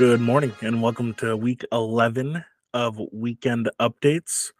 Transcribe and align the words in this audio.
Good 0.00 0.22
morning 0.22 0.54
and 0.62 0.80
welcome 0.80 1.12
to 1.16 1.36
week 1.36 1.62
11 1.72 2.42
of 2.72 2.98
weekend 3.12 3.68
updates. 3.78 4.50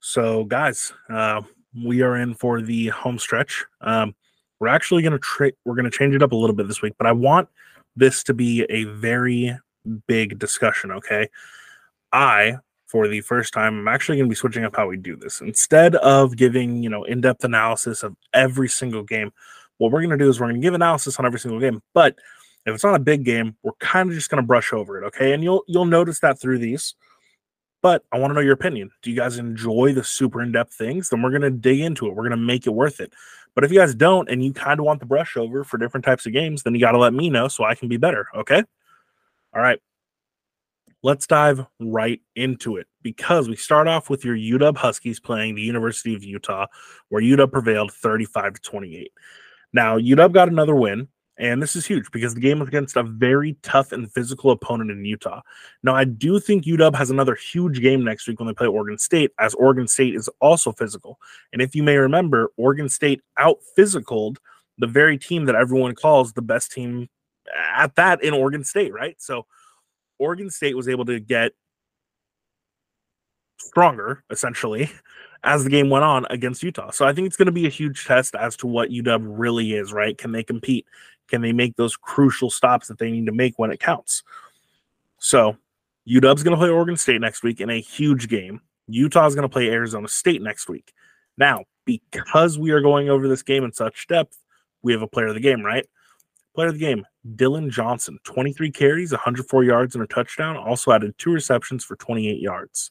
So, 0.00 0.44
guys, 0.44 0.94
uh, 1.10 1.42
we 1.84 2.00
are 2.00 2.16
in 2.16 2.32
for 2.32 2.62
the 2.62 2.88
home 2.88 3.18
stretch. 3.18 3.66
Um, 3.82 4.14
we're 4.58 4.68
actually 4.68 5.02
going 5.02 5.12
to 5.12 5.18
tra- 5.18 5.52
we're 5.66 5.74
going 5.74 5.84
to 5.84 5.90
change 5.90 6.14
it 6.14 6.22
up 6.22 6.32
a 6.32 6.34
little 6.34 6.56
bit 6.56 6.66
this 6.66 6.80
week, 6.80 6.94
but 6.96 7.06
I 7.06 7.12
want 7.12 7.50
this 7.94 8.22
to 8.22 8.32
be 8.32 8.62
a 8.70 8.84
very 8.84 9.54
big 10.06 10.38
discussion. 10.38 10.92
Okay, 10.92 11.28
I 12.10 12.56
for 12.86 13.06
the 13.06 13.20
first 13.20 13.52
time, 13.52 13.80
I'm 13.80 13.88
actually 13.88 14.16
going 14.16 14.30
to 14.30 14.32
be 14.32 14.34
switching 14.34 14.64
up 14.64 14.76
how 14.76 14.86
we 14.86 14.96
do 14.96 15.14
this. 15.14 15.42
Instead 15.42 15.94
of 15.96 16.38
giving 16.38 16.82
you 16.82 16.88
know 16.88 17.04
in 17.04 17.20
depth 17.20 17.44
analysis 17.44 18.02
of 18.02 18.16
every 18.32 18.70
single 18.70 19.02
game, 19.02 19.30
what 19.76 19.92
we're 19.92 20.00
going 20.00 20.18
to 20.18 20.24
do 20.24 20.30
is 20.30 20.40
we're 20.40 20.46
going 20.46 20.58
to 20.58 20.66
give 20.66 20.72
analysis 20.72 21.18
on 21.18 21.26
every 21.26 21.38
single 21.38 21.60
game, 21.60 21.82
but 21.92 22.16
if 22.66 22.74
it's 22.74 22.84
not 22.84 22.94
a 22.94 23.00
big 23.00 23.24
game, 23.24 23.56
we're 23.62 23.72
kind 23.80 24.08
of 24.08 24.14
just 24.14 24.30
going 24.30 24.42
to 24.42 24.46
brush 24.46 24.72
over 24.72 25.02
it, 25.02 25.06
okay? 25.06 25.32
And 25.32 25.42
you'll 25.42 25.62
you'll 25.66 25.86
notice 25.86 26.20
that 26.20 26.40
through 26.40 26.58
these. 26.58 26.94
But 27.82 28.04
I 28.12 28.18
want 28.18 28.30
to 28.30 28.34
know 28.34 28.40
your 28.40 28.52
opinion. 28.52 28.90
Do 29.02 29.10
you 29.10 29.16
guys 29.16 29.38
enjoy 29.38 29.94
the 29.94 30.04
super 30.04 30.42
in-depth 30.42 30.74
things? 30.74 31.08
Then 31.08 31.22
we're 31.22 31.30
going 31.30 31.40
to 31.42 31.50
dig 31.50 31.80
into 31.80 32.06
it. 32.06 32.10
We're 32.10 32.28
going 32.28 32.32
to 32.32 32.36
make 32.36 32.66
it 32.66 32.74
worth 32.74 33.00
it. 33.00 33.14
But 33.54 33.64
if 33.64 33.72
you 33.72 33.78
guys 33.78 33.94
don't 33.94 34.28
and 34.28 34.44
you 34.44 34.52
kind 34.52 34.78
of 34.78 34.86
want 34.86 35.00
the 35.00 35.06
brush 35.06 35.36
over 35.36 35.64
for 35.64 35.78
different 35.78 36.04
types 36.04 36.26
of 36.26 36.32
games, 36.32 36.62
then 36.62 36.74
you 36.74 36.80
got 36.80 36.92
to 36.92 36.98
let 36.98 37.14
me 37.14 37.30
know 37.30 37.48
so 37.48 37.64
I 37.64 37.74
can 37.74 37.88
be 37.88 37.96
better, 37.96 38.26
okay? 38.36 38.62
All 39.54 39.62
right. 39.62 39.80
Let's 41.02 41.26
dive 41.26 41.64
right 41.80 42.20
into 42.36 42.76
it 42.76 42.86
because 43.02 43.48
we 43.48 43.56
start 43.56 43.88
off 43.88 44.10
with 44.10 44.24
your 44.24 44.36
UW 44.36 44.76
Huskies 44.76 45.18
playing 45.18 45.54
the 45.54 45.62
University 45.62 46.14
of 46.14 46.22
Utah, 46.22 46.66
where 47.08 47.22
UW 47.22 47.50
prevailed 47.50 47.92
35 47.92 48.54
to 48.54 48.60
28. 48.60 49.10
Now, 49.72 49.98
UW 49.98 50.32
got 50.32 50.48
another 50.48 50.76
win, 50.76 51.08
and 51.40 51.62
this 51.62 51.74
is 51.74 51.86
huge 51.86 52.10
because 52.10 52.34
the 52.34 52.40
game 52.40 52.58
was 52.58 52.68
against 52.68 52.96
a 52.96 53.02
very 53.02 53.56
tough 53.62 53.92
and 53.92 54.12
physical 54.12 54.50
opponent 54.50 54.90
in 54.90 55.06
Utah. 55.06 55.40
Now, 55.82 55.94
I 55.94 56.04
do 56.04 56.38
think 56.38 56.64
UW 56.64 56.94
has 56.94 57.08
another 57.08 57.34
huge 57.34 57.80
game 57.80 58.04
next 58.04 58.28
week 58.28 58.38
when 58.38 58.46
they 58.46 58.52
play 58.52 58.66
Oregon 58.66 58.98
State, 58.98 59.32
as 59.38 59.54
Oregon 59.54 59.88
State 59.88 60.14
is 60.14 60.28
also 60.40 60.70
physical. 60.70 61.18
And 61.54 61.62
if 61.62 61.74
you 61.74 61.82
may 61.82 61.96
remember, 61.96 62.52
Oregon 62.58 62.90
State 62.90 63.22
out 63.38 63.56
physicaled 63.76 64.36
the 64.76 64.86
very 64.86 65.16
team 65.16 65.46
that 65.46 65.54
everyone 65.54 65.94
calls 65.94 66.34
the 66.34 66.42
best 66.42 66.72
team 66.72 67.08
at 67.74 67.96
that 67.96 68.22
in 68.22 68.34
Oregon 68.34 68.62
State, 68.62 68.92
right? 68.92 69.16
So, 69.18 69.46
Oregon 70.18 70.50
State 70.50 70.76
was 70.76 70.88
able 70.88 71.06
to 71.06 71.18
get 71.20 71.52
stronger, 73.58 74.24
essentially, 74.28 74.90
as 75.44 75.64
the 75.64 75.70
game 75.70 75.88
went 75.88 76.04
on 76.04 76.26
against 76.30 76.62
Utah. 76.62 76.90
So 76.90 77.06
I 77.06 77.12
think 77.12 77.26
it's 77.26 77.36
going 77.36 77.46
to 77.46 77.52
be 77.52 77.66
a 77.66 77.70
huge 77.70 78.06
test 78.06 78.34
as 78.34 78.56
to 78.58 78.66
what 78.66 78.90
UW 78.90 79.26
really 79.26 79.72
is, 79.72 79.92
right? 79.92 80.16
Can 80.16 80.32
they 80.32 80.42
compete? 80.42 80.86
Can 81.28 81.40
they 81.40 81.52
make 81.52 81.76
those 81.76 81.96
crucial 81.96 82.50
stops 82.50 82.88
that 82.88 82.98
they 82.98 83.10
need 83.10 83.26
to 83.26 83.32
make 83.32 83.58
when 83.58 83.70
it 83.70 83.80
counts? 83.80 84.22
So 85.18 85.56
UW's 86.08 86.42
going 86.42 86.56
to 86.56 86.60
play 86.60 86.68
Oregon 86.68 86.96
State 86.96 87.20
next 87.20 87.42
week 87.42 87.60
in 87.60 87.70
a 87.70 87.80
huge 87.80 88.28
game. 88.28 88.60
Utah's 88.88 89.34
going 89.34 89.48
to 89.48 89.52
play 89.52 89.70
Arizona 89.70 90.08
State 90.08 90.42
next 90.42 90.68
week. 90.68 90.92
Now, 91.38 91.64
because 91.84 92.58
we 92.58 92.70
are 92.72 92.80
going 92.80 93.08
over 93.08 93.28
this 93.28 93.42
game 93.42 93.64
in 93.64 93.72
such 93.72 94.06
depth, 94.08 94.36
we 94.82 94.92
have 94.92 95.02
a 95.02 95.06
player 95.06 95.28
of 95.28 95.34
the 95.34 95.40
game, 95.40 95.62
right? 95.62 95.86
Player 96.54 96.68
of 96.68 96.74
the 96.74 96.80
game, 96.80 97.06
Dillon 97.36 97.70
Johnson, 97.70 98.18
23 98.24 98.70
carries, 98.72 99.12
104 99.12 99.64
yards, 99.64 99.94
and 99.94 100.02
a 100.02 100.06
touchdown. 100.06 100.56
Also 100.56 100.90
added 100.92 101.14
two 101.16 101.32
receptions 101.32 101.84
for 101.84 101.96
28 101.96 102.40
yards. 102.40 102.90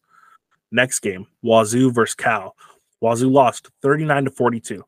Next 0.71 0.99
game, 0.99 1.27
Wazoo 1.41 1.91
versus 1.91 2.15
Cal. 2.15 2.55
Wazoo 3.01 3.29
lost 3.29 3.69
39 3.81 4.25
to 4.25 4.31
42. 4.31 4.83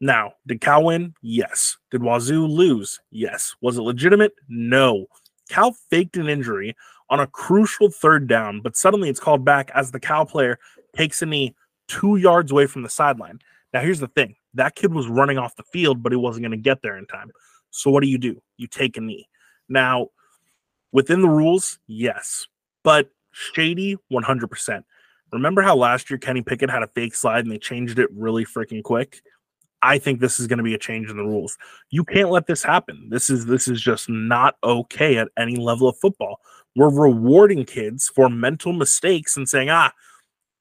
Now, 0.00 0.34
did 0.46 0.60
Cal 0.60 0.84
win? 0.84 1.14
Yes. 1.22 1.76
Did 1.90 2.02
Wazoo 2.02 2.46
lose? 2.46 3.00
Yes. 3.10 3.54
Was 3.60 3.78
it 3.78 3.82
legitimate? 3.82 4.32
No. 4.48 5.06
Cal 5.48 5.72
faked 5.90 6.16
an 6.16 6.28
injury 6.28 6.76
on 7.10 7.20
a 7.20 7.26
crucial 7.26 7.90
third 7.90 8.26
down, 8.26 8.60
but 8.60 8.76
suddenly 8.76 9.08
it's 9.08 9.20
called 9.20 9.44
back 9.44 9.70
as 9.74 9.90
the 9.90 10.00
Cal 10.00 10.26
player 10.26 10.58
takes 10.96 11.22
a 11.22 11.26
knee 11.26 11.54
two 11.88 12.16
yards 12.16 12.50
away 12.50 12.66
from 12.66 12.82
the 12.82 12.88
sideline. 12.88 13.38
Now, 13.72 13.80
here's 13.80 14.00
the 14.00 14.08
thing 14.08 14.36
that 14.54 14.76
kid 14.76 14.94
was 14.94 15.08
running 15.08 15.38
off 15.38 15.56
the 15.56 15.64
field, 15.64 16.02
but 16.02 16.12
he 16.12 16.16
wasn't 16.16 16.42
going 16.42 16.52
to 16.52 16.56
get 16.56 16.80
there 16.82 16.96
in 16.96 17.06
time. 17.06 17.30
So, 17.70 17.90
what 17.90 18.02
do 18.02 18.08
you 18.08 18.18
do? 18.18 18.40
You 18.56 18.66
take 18.66 18.96
a 18.96 19.00
knee. 19.00 19.28
Now, 19.68 20.08
within 20.92 21.22
the 21.22 21.28
rules, 21.28 21.78
yes, 21.86 22.46
but 22.82 23.10
shady 23.32 23.96
100%. 24.12 24.84
Remember 25.32 25.62
how 25.62 25.76
last 25.76 26.10
year 26.10 26.18
Kenny 26.18 26.42
Pickett 26.42 26.70
had 26.70 26.82
a 26.82 26.88
fake 26.88 27.14
slide 27.14 27.44
and 27.44 27.52
they 27.52 27.58
changed 27.58 27.98
it 27.98 28.08
really 28.12 28.44
freaking 28.44 28.82
quick? 28.82 29.20
I 29.82 29.98
think 29.98 30.18
this 30.18 30.40
is 30.40 30.46
going 30.46 30.58
to 30.58 30.62
be 30.64 30.74
a 30.74 30.78
change 30.78 31.10
in 31.10 31.16
the 31.18 31.24
rules. 31.24 31.58
You 31.90 32.04
can't 32.04 32.30
let 32.30 32.46
this 32.46 32.62
happen. 32.62 33.08
This 33.10 33.28
is 33.28 33.44
this 33.44 33.68
is 33.68 33.80
just 33.80 34.08
not 34.08 34.56
okay 34.64 35.18
at 35.18 35.28
any 35.36 35.56
level 35.56 35.88
of 35.88 35.98
football. 35.98 36.40
We're 36.74 36.88
rewarding 36.88 37.64
kids 37.66 38.10
for 38.14 38.30
mental 38.30 38.72
mistakes 38.72 39.36
and 39.36 39.46
saying, 39.46 39.68
"Ah, 39.68 39.92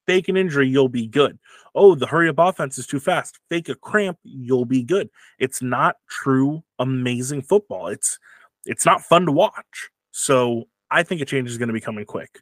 fake 0.05 0.27
an 0.27 0.35
injury, 0.35 0.67
you'll 0.67 0.89
be 0.89 1.07
good." 1.07 1.39
Oh, 1.73 1.95
the 1.95 2.05
hurry 2.05 2.27
up 2.29 2.37
offense 2.37 2.77
is 2.77 2.85
too 2.85 2.99
fast. 2.99 3.39
Fake 3.49 3.69
a 3.69 3.75
cramp, 3.75 4.19
you'll 4.23 4.65
be 4.65 4.83
good. 4.83 5.09
It's 5.39 5.61
not 5.61 5.95
true 6.09 6.63
amazing 6.77 7.43
football. 7.43 7.87
It's 7.87 8.19
it's 8.65 8.85
not 8.85 9.01
fun 9.03 9.25
to 9.25 9.31
watch. 9.31 9.89
So, 10.11 10.65
I 10.91 11.03
think 11.03 11.21
a 11.21 11.25
change 11.25 11.49
is 11.49 11.57
going 11.57 11.69
to 11.69 11.73
be 11.73 11.81
coming 11.81 12.05
quick. 12.05 12.41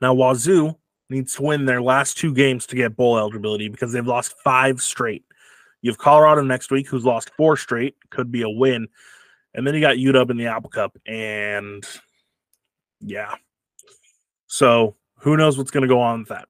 Now, 0.00 0.14
Wazoo 0.14 0.76
needs 1.08 1.34
to 1.36 1.42
win 1.42 1.64
their 1.64 1.82
last 1.82 2.16
two 2.16 2.32
games 2.32 2.66
to 2.66 2.76
get 2.76 2.96
bowl 2.96 3.18
eligibility 3.18 3.68
because 3.68 3.92
they've 3.92 4.06
lost 4.06 4.34
five 4.42 4.80
straight. 4.80 5.24
You 5.82 5.90
have 5.90 5.98
Colorado 5.98 6.42
next 6.42 6.70
week, 6.70 6.88
who's 6.88 7.04
lost 7.04 7.30
four 7.36 7.56
straight, 7.56 7.96
could 8.10 8.30
be 8.30 8.42
a 8.42 8.48
win. 8.48 8.88
And 9.54 9.66
then 9.66 9.74
you 9.74 9.80
got 9.80 9.96
UW 9.96 10.30
in 10.30 10.36
the 10.36 10.46
Apple 10.46 10.70
Cup. 10.70 10.96
And 11.06 11.84
yeah. 13.00 13.34
So 14.46 14.96
who 15.16 15.36
knows 15.36 15.58
what's 15.58 15.70
going 15.70 15.82
to 15.82 15.88
go 15.88 16.00
on 16.00 16.20
with 16.20 16.28
that. 16.28 16.48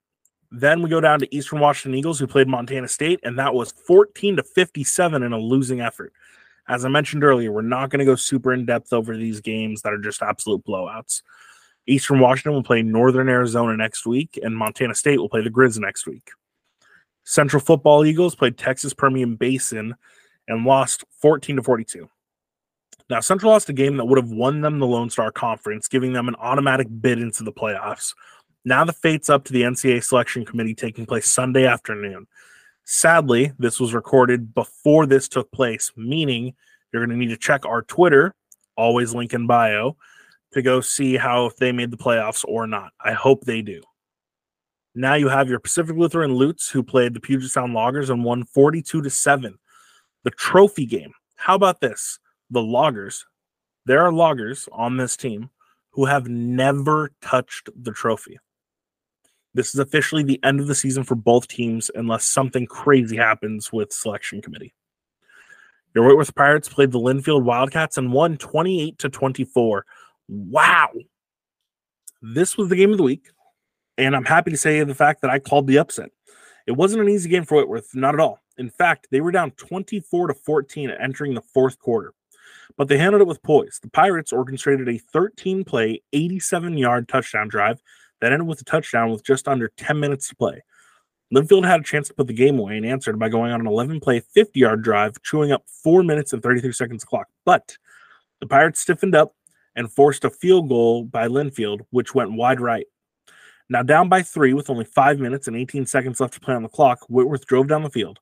Then 0.52 0.82
we 0.82 0.90
go 0.90 1.00
down 1.00 1.20
to 1.20 1.34
Eastern 1.34 1.60
Washington 1.60 1.96
Eagles, 1.96 2.18
who 2.18 2.26
played 2.26 2.48
Montana 2.48 2.88
State, 2.88 3.20
and 3.22 3.38
that 3.38 3.54
was 3.54 3.70
14 3.70 4.36
to 4.36 4.42
57 4.42 5.22
in 5.22 5.32
a 5.32 5.38
losing 5.38 5.80
effort. 5.80 6.12
As 6.68 6.84
I 6.84 6.88
mentioned 6.88 7.22
earlier, 7.22 7.52
we're 7.52 7.62
not 7.62 7.90
going 7.90 8.00
to 8.00 8.04
go 8.04 8.16
super 8.16 8.52
in 8.52 8.66
depth 8.66 8.92
over 8.92 9.16
these 9.16 9.40
games 9.40 9.82
that 9.82 9.92
are 9.92 9.98
just 9.98 10.22
absolute 10.22 10.64
blowouts. 10.64 11.22
Eastern 11.86 12.20
Washington 12.20 12.52
will 12.52 12.62
play 12.62 12.82
Northern 12.82 13.28
Arizona 13.28 13.76
next 13.76 14.06
week, 14.06 14.38
and 14.42 14.56
Montana 14.56 14.94
State 14.94 15.18
will 15.18 15.28
play 15.28 15.42
the 15.42 15.50
Grizz 15.50 15.78
next 15.78 16.06
week. 16.06 16.30
Central 17.24 17.60
Football 17.60 18.04
Eagles 18.04 18.34
played 18.34 18.58
Texas 18.58 18.92
Permian 18.92 19.36
Basin 19.36 19.94
and 20.48 20.64
lost 20.64 21.04
14 21.20 21.56
to 21.56 21.62
42. 21.62 22.08
Now, 23.08 23.20
Central 23.20 23.52
lost 23.52 23.68
a 23.68 23.72
game 23.72 23.96
that 23.96 24.04
would 24.04 24.18
have 24.18 24.30
won 24.30 24.60
them 24.60 24.78
the 24.78 24.86
Lone 24.86 25.10
Star 25.10 25.32
Conference, 25.32 25.88
giving 25.88 26.12
them 26.12 26.28
an 26.28 26.36
automatic 26.36 26.86
bid 27.00 27.18
into 27.18 27.42
the 27.42 27.52
playoffs. 27.52 28.14
Now 28.64 28.84
the 28.84 28.92
fate's 28.92 29.30
up 29.30 29.44
to 29.44 29.52
the 29.52 29.62
NCAA 29.62 30.04
selection 30.04 30.44
committee 30.44 30.74
taking 30.74 31.06
place 31.06 31.26
Sunday 31.26 31.66
afternoon. 31.66 32.26
Sadly, 32.84 33.52
this 33.58 33.80
was 33.80 33.94
recorded 33.94 34.54
before 34.54 35.06
this 35.06 35.28
took 35.28 35.50
place, 35.50 35.92
meaning 35.96 36.54
you're 36.92 37.04
going 37.04 37.16
to 37.16 37.24
need 37.24 37.32
to 37.32 37.38
check 37.38 37.64
our 37.64 37.82
Twitter, 37.82 38.34
always 38.76 39.14
link 39.14 39.32
in 39.32 39.46
bio, 39.46 39.96
to 40.52 40.62
go 40.62 40.80
see 40.80 41.16
how 41.16 41.46
if 41.46 41.56
they 41.56 41.72
made 41.72 41.90
the 41.90 41.96
playoffs 41.96 42.44
or 42.46 42.66
not. 42.66 42.92
I 43.04 43.12
hope 43.12 43.44
they 43.44 43.62
do. 43.62 43.82
Now 44.94 45.14
you 45.14 45.28
have 45.28 45.48
your 45.48 45.60
Pacific 45.60 45.96
Lutheran 45.96 46.34
Lutes 46.34 46.68
who 46.68 46.82
played 46.82 47.14
the 47.14 47.20
Puget 47.20 47.50
Sound 47.50 47.74
Loggers 47.74 48.10
and 48.10 48.24
won 48.24 48.44
42 48.44 49.02
to 49.02 49.10
7. 49.10 49.58
The 50.24 50.30
trophy 50.32 50.86
game. 50.86 51.12
How 51.36 51.54
about 51.54 51.80
this? 51.80 52.18
The 52.50 52.62
Loggers. 52.62 53.24
There 53.86 54.02
are 54.02 54.12
loggers 54.12 54.68
on 54.72 54.96
this 54.96 55.16
team 55.16 55.50
who 55.90 56.04
have 56.04 56.28
never 56.28 57.10
touched 57.22 57.70
the 57.74 57.92
trophy. 57.92 58.38
This 59.54 59.74
is 59.74 59.80
officially 59.80 60.22
the 60.22 60.38
end 60.44 60.60
of 60.60 60.66
the 60.66 60.74
season 60.74 61.02
for 61.02 61.14
both 61.14 61.48
teams 61.48 61.90
unless 61.94 62.24
something 62.24 62.66
crazy 62.66 63.16
happens 63.16 63.72
with 63.72 63.92
selection 63.92 64.42
committee. 64.42 64.74
Your 65.94 66.06
Whitworth 66.06 66.34
Pirates 66.34 66.68
played 66.68 66.92
the 66.92 67.00
Linfield 67.00 67.42
Wildcats 67.42 67.98
and 67.98 68.12
won 68.12 68.36
28 68.36 68.98
to 68.98 69.08
24 69.08 69.84
Wow. 70.30 70.90
This 72.22 72.56
was 72.56 72.68
the 72.68 72.76
game 72.76 72.92
of 72.92 72.98
the 72.98 73.02
week. 73.02 73.28
And 73.98 74.14
I'm 74.14 74.24
happy 74.24 74.50
to 74.52 74.56
say 74.56 74.82
the 74.84 74.94
fact 74.94 75.20
that 75.22 75.30
I 75.30 75.40
called 75.40 75.66
the 75.66 75.78
upset. 75.78 76.10
It 76.66 76.72
wasn't 76.72 77.02
an 77.02 77.08
easy 77.08 77.28
game 77.28 77.44
for 77.44 77.56
Whitworth, 77.56 77.94
not 77.94 78.14
at 78.14 78.20
all. 78.20 78.38
In 78.56 78.70
fact, 78.70 79.08
they 79.10 79.20
were 79.20 79.32
down 79.32 79.50
24 79.52 80.28
to 80.28 80.34
14 80.34 80.90
entering 80.90 81.34
the 81.34 81.42
fourth 81.42 81.78
quarter, 81.78 82.14
but 82.76 82.88
they 82.88 82.98
handled 82.98 83.22
it 83.22 83.26
with 83.26 83.42
poise. 83.42 83.80
The 83.82 83.90
Pirates 83.90 84.32
orchestrated 84.32 84.88
a 84.88 84.98
13 84.98 85.64
play, 85.64 86.02
87 86.12 86.78
yard 86.78 87.08
touchdown 87.08 87.48
drive 87.48 87.82
that 88.20 88.32
ended 88.32 88.46
with 88.46 88.60
a 88.60 88.64
touchdown 88.64 89.10
with 89.10 89.24
just 89.24 89.48
under 89.48 89.68
10 89.76 89.98
minutes 89.98 90.28
to 90.28 90.36
play. 90.36 90.62
Linfield 91.34 91.66
had 91.66 91.80
a 91.80 91.84
chance 91.84 92.08
to 92.08 92.14
put 92.14 92.26
the 92.26 92.32
game 92.32 92.58
away 92.58 92.76
and 92.76 92.86
answered 92.86 93.18
by 93.18 93.28
going 93.28 93.52
on 93.52 93.60
an 93.60 93.66
11 93.66 94.00
play, 94.00 94.20
50 94.20 94.60
yard 94.60 94.82
drive, 94.82 95.20
chewing 95.22 95.52
up 95.52 95.64
4 95.82 96.02
minutes 96.02 96.32
and 96.32 96.42
33 96.42 96.72
seconds 96.72 97.04
clock. 97.04 97.26
But 97.44 97.76
the 98.40 98.46
Pirates 98.46 98.80
stiffened 98.80 99.14
up 99.14 99.34
and 99.80 99.90
forced 99.90 100.26
a 100.26 100.30
field 100.30 100.68
goal 100.68 101.04
by 101.04 101.26
Linfield, 101.26 101.80
which 101.88 102.14
went 102.14 102.34
wide 102.34 102.60
right. 102.60 102.86
Now 103.70 103.82
down 103.82 104.10
by 104.10 104.20
three 104.20 104.52
with 104.52 104.68
only 104.68 104.84
five 104.84 105.18
minutes 105.18 105.48
and 105.48 105.56
18 105.56 105.86
seconds 105.86 106.20
left 106.20 106.34
to 106.34 106.40
play 106.40 106.54
on 106.54 106.62
the 106.62 106.68
clock, 106.68 107.06
Whitworth 107.08 107.46
drove 107.46 107.66
down 107.66 107.82
the 107.82 107.88
field, 107.88 108.18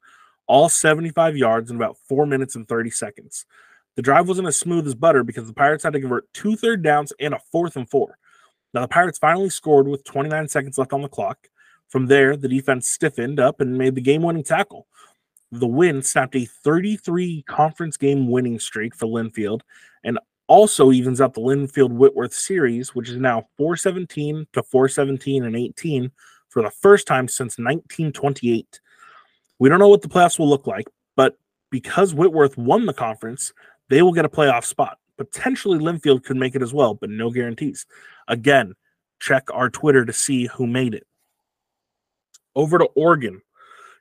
all 0.47 0.69
75 0.69 1.37
yards 1.37 1.69
in 1.69 1.77
about 1.77 1.97
four 2.09 2.27
minutes 2.27 2.55
and 2.55 2.69
30 2.69 2.91
seconds. 2.91 3.45
The 3.97 4.03
drive 4.03 4.29
wasn't 4.29 4.47
as 4.47 4.57
smooth 4.57 4.87
as 4.87 4.95
butter 4.95 5.25
because 5.25 5.49
the 5.49 5.53
Pirates 5.53 5.83
had 5.83 5.95
to 5.95 6.01
convert 6.01 6.33
two 6.33 6.55
third 6.55 6.85
downs 6.85 7.13
and 7.19 7.35
a 7.35 7.41
fourth 7.51 7.75
and 7.75 7.91
four. 7.91 8.19
Now, 8.73 8.83
the 8.83 8.89
Pirates 8.89 9.19
finally 9.19 9.51
scored 9.51 9.89
with 9.89 10.05
29 10.05 10.47
seconds 10.47 10.79
left 10.79 10.93
on 10.93 11.03
the 11.03 11.09
clock. 11.09 11.49
From 11.89 12.07
there, 12.07 12.37
the 12.37 12.47
defense 12.47 12.87
stiffened 12.87 13.41
up 13.41 13.61
and 13.61 13.77
made 13.77 13.97
the 13.97 14.01
game 14.01 14.23
winning 14.23 14.45
tackle. 14.45 14.87
The 15.51 15.67
win 15.67 16.03
snapped 16.03 16.37
a 16.37 16.45
33 16.45 17.43
conference 17.49 17.97
game 17.97 18.31
winning 18.31 18.61
streak 18.61 18.95
for 18.95 19.07
Linfield 19.07 19.63
and 20.05 20.21
also 20.49 20.91
evens 20.91 21.21
up 21.21 21.35
the 21.35 21.41
Linfield 21.41 21.93
Whitworth 21.93 22.35
series, 22.35 22.95
which 22.95 23.09
is 23.09 23.17
now 23.17 23.47
417 23.57 24.47
to 24.55 24.63
417 24.63 25.45
and 25.45 25.55
18 25.55 26.11
for 26.49 26.63
the 26.63 26.71
first 26.71 27.07
time 27.07 27.29
since 27.29 27.59
1928. 27.59 28.81
We 29.59 29.69
don't 29.69 29.79
know 29.79 29.89
what 29.89 30.03
the 30.03 30.09
playoffs 30.09 30.39
will 30.39 30.49
look 30.49 30.67
like, 30.67 30.89
but 31.17 31.39
because 31.71 32.15
Whitworth 32.15 32.57
won 32.57 32.87
the 32.87 32.95
conference, 32.95 33.53
they 33.89 34.03
will 34.03 34.13
get 34.13 34.25
a 34.25 34.31
playoff 34.31 34.65
spot. 34.65 34.99
Potentially 35.17 35.79
Linfield 35.79 36.25
could 36.25 36.37
make 36.37 36.55
it 36.55 36.63
as 36.63 36.73
well, 36.73 36.95
but 36.95 37.11
no 37.11 37.31
guarantees. 37.31 37.87
Again, 38.29 38.75
check 39.21 39.49
our 39.53 39.69
Twitter 39.69 40.05
to 40.05 40.13
see 40.13 40.47
who 40.47 40.67
made 40.67 40.95
it. 40.95 41.07
Over 42.55 42.79
to 42.79 42.87
Oregon. 42.97 43.43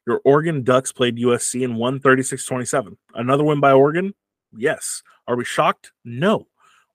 Your 0.05 0.21
Oregon 0.23 0.63
Ducks 0.63 0.93
played 0.93 1.17
USC 1.17 1.65
and 1.65 1.75
won 1.75 1.99
36 1.99 2.45
27. 2.45 2.97
Another 3.13 3.43
win 3.43 3.59
by 3.59 3.73
Oregon? 3.73 4.13
Yes. 4.55 5.03
Are 5.27 5.35
we 5.35 5.45
shocked? 5.45 5.91
No. 6.05 6.47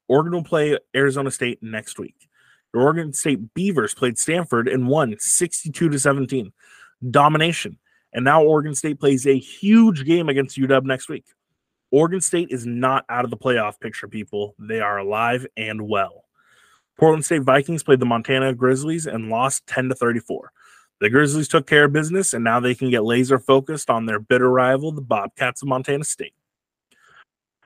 Oregon 0.09 0.33
will 0.33 0.45
play 0.45 0.79
Arizona 0.95 1.31
State 1.31 1.63
next 1.63 1.99
week. 1.99 2.29
Your 2.73 2.85
Oregon 2.85 3.13
State 3.13 3.55
Beavers 3.55 3.95
played 3.95 4.19
Stanford 4.19 4.69
and 4.69 4.89
won 4.89 5.17
62 5.19 5.89
to 5.89 5.99
17. 5.99 6.53
Domination. 7.11 7.79
And 8.13 8.25
now 8.25 8.43
Oregon 8.43 8.75
State 8.75 9.01
plays 9.01 9.27
a 9.27 9.39
huge 9.39 10.05
game 10.05 10.29
against 10.29 10.59
UW 10.59 10.85
next 10.85 11.09
week. 11.09 11.25
Oregon 11.91 12.21
State 12.21 12.49
is 12.51 12.67
not 12.67 13.05
out 13.09 13.25
of 13.25 13.31
the 13.31 13.37
playoff 13.37 13.79
picture, 13.79 14.09
people. 14.09 14.55
They 14.59 14.81
are 14.81 14.99
alive 14.99 15.47
and 15.57 15.89
well. 15.89 16.25
Portland 16.99 17.25
State 17.25 17.43
Vikings 17.43 17.83
played 17.83 18.01
the 18.01 18.07
Montana 18.07 18.55
Grizzlies 18.55 19.07
and 19.07 19.29
lost 19.29 19.67
10 19.67 19.91
to 19.91 19.95
34. 19.95 20.53
The 21.01 21.11
Grizzlies 21.11 21.49
took 21.49 21.67
care 21.67 21.85
of 21.85 21.93
business, 21.93 22.33
and 22.33 22.45
now 22.45 22.61
they 22.61 22.75
can 22.75 22.91
get 22.91 23.05
laser 23.05 23.39
focused 23.39 23.91
on 23.91 24.07
their 24.07 24.21
bitter 24.21 24.51
rival, 24.51 24.93
the 24.93 25.01
Bobcats 25.01 25.61
of 25.61 25.69
Montana 25.69 26.05
State. 26.05 26.35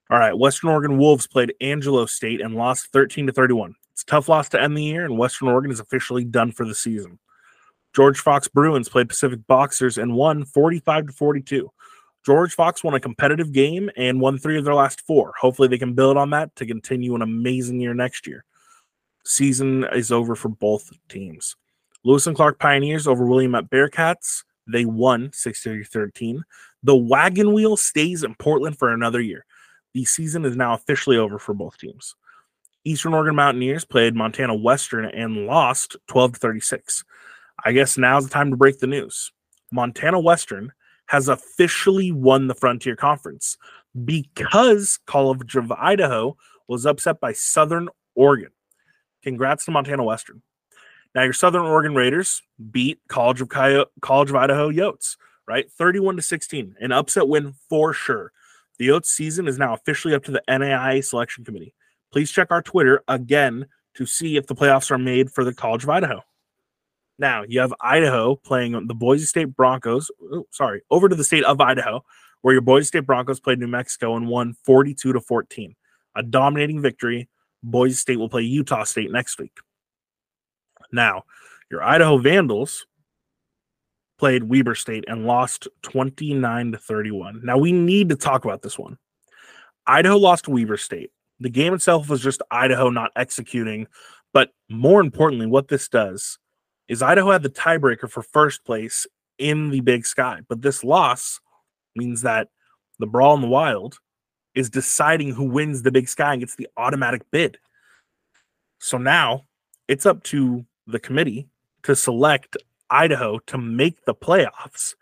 All 0.08 0.18
right, 0.18 0.38
Western 0.38 0.70
Oregon 0.70 0.98
Wolves 0.98 1.26
played 1.26 1.54
Angelo 1.60 2.06
State 2.06 2.40
and 2.40 2.54
lost 2.54 2.92
13 2.92 3.26
to 3.26 3.32
31. 3.32 3.74
It's 3.92 4.02
a 4.02 4.06
tough 4.06 4.28
loss 4.28 4.48
to 4.50 4.62
end 4.62 4.76
the 4.76 4.82
year, 4.82 5.04
and 5.04 5.18
Western 5.18 5.48
Oregon 5.48 5.72
is 5.72 5.80
officially 5.80 6.24
done 6.24 6.52
for 6.52 6.64
the 6.64 6.74
season. 6.74 7.18
George 7.94 8.20
Fox 8.20 8.46
Bruins 8.46 8.88
played 8.88 9.08
Pacific 9.08 9.40
Boxers 9.46 9.98
and 9.98 10.14
won 10.14 10.44
45 10.44 11.06
to 11.06 11.12
42. 11.12 11.70
George 12.24 12.54
Fox 12.54 12.84
won 12.84 12.94
a 12.94 13.00
competitive 13.00 13.52
game 13.52 13.90
and 13.96 14.20
won 14.20 14.38
three 14.38 14.58
of 14.58 14.64
their 14.64 14.74
last 14.74 15.00
four. 15.00 15.32
Hopefully, 15.40 15.66
they 15.66 15.78
can 15.78 15.94
build 15.94 16.16
on 16.16 16.30
that 16.30 16.54
to 16.56 16.66
continue 16.66 17.14
an 17.14 17.22
amazing 17.22 17.80
year 17.80 17.94
next 17.94 18.26
year. 18.26 18.44
Season 19.24 19.84
is 19.92 20.12
over 20.12 20.36
for 20.36 20.50
both 20.50 20.90
teams. 21.08 21.56
Lewis 22.04 22.26
and 22.28 22.36
Clark 22.36 22.60
Pioneers 22.60 23.08
over 23.08 23.26
Willamette 23.26 23.70
Bearcats. 23.70 24.44
They 24.68 24.84
won 24.84 25.32
60 25.32 25.82
13. 25.84 26.44
The 26.82 26.94
wagon 26.94 27.52
wheel 27.52 27.76
stays 27.76 28.22
in 28.22 28.34
Portland 28.36 28.78
for 28.78 28.92
another 28.92 29.20
year. 29.20 29.44
The 29.96 30.04
season 30.04 30.44
is 30.44 30.58
now 30.58 30.74
officially 30.74 31.16
over 31.16 31.38
for 31.38 31.54
both 31.54 31.78
teams. 31.78 32.16
Eastern 32.84 33.14
Oregon 33.14 33.34
Mountaineers 33.34 33.86
played 33.86 34.14
Montana 34.14 34.54
Western 34.54 35.06
and 35.06 35.46
lost 35.46 35.96
12 36.08 36.34
to 36.34 36.38
36. 36.38 37.02
I 37.64 37.72
guess 37.72 37.96
now's 37.96 38.24
the 38.24 38.30
time 38.30 38.50
to 38.50 38.58
break 38.58 38.78
the 38.78 38.86
news. 38.86 39.32
Montana 39.72 40.20
Western 40.20 40.74
has 41.06 41.28
officially 41.28 42.12
won 42.12 42.46
the 42.46 42.54
Frontier 42.54 42.94
Conference 42.94 43.56
because 44.04 44.98
College 45.06 45.56
of 45.56 45.72
Idaho 45.72 46.36
was 46.68 46.84
upset 46.84 47.18
by 47.18 47.32
Southern 47.32 47.88
Oregon. 48.14 48.50
Congrats 49.22 49.64
to 49.64 49.70
Montana 49.70 50.04
Western. 50.04 50.42
Now 51.14 51.22
your 51.22 51.32
Southern 51.32 51.62
Oregon 51.62 51.94
Raiders 51.94 52.42
beat 52.70 53.00
College 53.08 53.40
of 53.40 53.48
College 53.48 54.28
of 54.28 54.36
Idaho 54.36 54.70
Yotes, 54.70 55.16
right? 55.48 55.72
31 55.72 56.16
to 56.16 56.22
16, 56.22 56.76
an 56.80 56.92
upset 56.92 57.28
win 57.28 57.54
for 57.70 57.94
sure. 57.94 58.32
The 58.78 58.88
Yotes 58.88 59.06
season 59.06 59.48
is 59.48 59.58
now 59.58 59.74
officially 59.74 60.14
up 60.14 60.24
to 60.24 60.30
the 60.30 60.42
NAIA 60.48 61.04
selection 61.04 61.44
committee. 61.44 61.74
Please 62.12 62.30
check 62.30 62.48
our 62.50 62.62
Twitter 62.62 63.02
again 63.08 63.66
to 63.94 64.06
see 64.06 64.36
if 64.36 64.46
the 64.46 64.54
playoffs 64.54 64.90
are 64.90 64.98
made 64.98 65.30
for 65.30 65.44
the 65.44 65.54
College 65.54 65.84
of 65.84 65.90
Idaho. 65.90 66.22
Now 67.18 67.44
you 67.48 67.60
have 67.60 67.72
Idaho 67.80 68.36
playing 68.36 68.86
the 68.86 68.94
Boise 68.94 69.24
State 69.24 69.56
Broncos. 69.56 70.10
Oh, 70.32 70.46
sorry, 70.50 70.82
over 70.90 71.08
to 71.08 71.16
the 71.16 71.24
state 71.24 71.44
of 71.44 71.60
Idaho, 71.60 72.04
where 72.42 72.52
your 72.52 72.62
Boise 72.62 72.86
State 72.86 73.06
Broncos 73.06 73.40
played 73.40 73.58
New 73.58 73.66
Mexico 73.66 74.16
and 74.16 74.28
won 74.28 74.54
42 74.64 75.14
to 75.14 75.20
14. 75.20 75.74
A 76.14 76.22
dominating 76.22 76.80
victory 76.82 77.28
Boise 77.62 77.94
State 77.94 78.18
will 78.18 78.28
play 78.28 78.42
Utah 78.42 78.84
State 78.84 79.10
next 79.10 79.38
week. 79.38 79.56
Now, 80.92 81.24
your 81.70 81.82
Idaho 81.82 82.18
Vandals 82.18 82.86
played 84.18 84.44
Weber 84.44 84.74
State 84.74 85.04
and 85.08 85.26
lost 85.26 85.68
29 85.82 86.72
to 86.72 86.78
31. 86.78 87.40
Now, 87.44 87.58
we 87.58 87.72
need 87.72 88.08
to 88.08 88.16
talk 88.16 88.44
about 88.44 88.62
this 88.62 88.78
one. 88.78 88.98
Idaho 89.86 90.16
lost 90.16 90.48
Weber 90.48 90.76
State. 90.76 91.10
The 91.40 91.50
game 91.50 91.74
itself 91.74 92.08
was 92.08 92.22
just 92.22 92.42
Idaho 92.50 92.90
not 92.90 93.12
executing. 93.14 93.86
But 94.32 94.50
more 94.68 95.00
importantly, 95.00 95.46
what 95.46 95.68
this 95.68 95.88
does 95.88 96.38
is 96.88 97.02
Idaho 97.02 97.30
had 97.30 97.42
the 97.42 97.50
tiebreaker 97.50 98.10
for 98.10 98.22
first 98.22 98.64
place 98.64 99.06
in 99.38 99.70
the 99.70 99.80
big 99.80 100.06
sky. 100.06 100.40
But 100.48 100.62
this 100.62 100.82
loss 100.84 101.40
means 101.94 102.22
that 102.22 102.48
the 102.98 103.06
Brawl 103.06 103.34
in 103.34 103.42
the 103.42 103.48
Wild 103.48 103.98
is 104.54 104.70
deciding 104.70 105.34
who 105.34 105.44
wins 105.44 105.82
the 105.82 105.92
big 105.92 106.08
sky 106.08 106.32
and 106.32 106.40
gets 106.40 106.56
the 106.56 106.68
automatic 106.76 107.22
bid. 107.30 107.58
So 108.78 108.98
now 108.98 109.44
it's 109.88 110.06
up 110.06 110.22
to 110.24 110.64
the 110.86 110.98
committee 110.98 111.48
to 111.82 111.94
select 111.94 112.56
Idaho 112.90 113.38
to 113.46 113.58
make 113.58 114.04
the 114.04 114.14
playoffs 114.14 114.94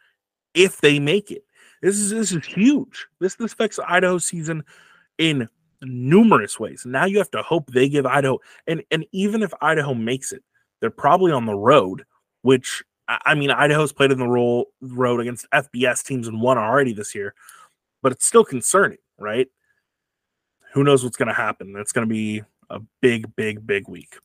if 0.54 0.80
they 0.80 0.98
make 0.98 1.30
it. 1.30 1.44
This 1.82 1.98
is 1.98 2.10
this 2.10 2.32
is 2.32 2.44
huge. 2.44 3.06
This 3.20 3.34
this 3.34 3.52
affects 3.52 3.78
Idaho's 3.78 4.26
season 4.26 4.64
in 5.18 5.48
numerous 5.82 6.58
ways. 6.58 6.84
Now 6.86 7.04
you 7.04 7.18
have 7.18 7.30
to 7.32 7.42
hope 7.42 7.70
they 7.70 7.88
give 7.88 8.06
Idaho 8.06 8.38
and 8.66 8.82
and 8.90 9.04
even 9.12 9.42
if 9.42 9.52
Idaho 9.60 9.94
makes 9.94 10.32
it, 10.32 10.42
they're 10.80 10.90
probably 10.90 11.32
on 11.32 11.46
the 11.46 11.54
road, 11.54 12.04
which 12.42 12.82
I 13.08 13.34
mean 13.34 13.50
Idaho's 13.50 13.92
played 13.92 14.12
in 14.12 14.18
the 14.18 14.26
role, 14.26 14.68
road 14.80 15.20
against 15.20 15.50
FBS 15.50 16.04
teams 16.04 16.26
and 16.26 16.40
won 16.40 16.56
already 16.56 16.94
this 16.94 17.14
year, 17.14 17.34
but 18.02 18.12
it's 18.12 18.26
still 18.26 18.44
concerning 18.44 18.98
right? 19.18 19.48
Who 20.72 20.84
knows 20.84 21.04
what's 21.04 21.16
going 21.16 21.28
to 21.28 21.34
happen? 21.34 21.74
It's 21.76 21.92
going 21.92 22.06
to 22.08 22.12
be 22.12 22.42
a 22.70 22.80
big, 23.00 23.34
big, 23.36 23.66
big 23.66 23.88
week. 23.88 24.16